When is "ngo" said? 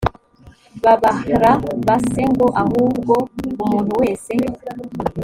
2.33-2.47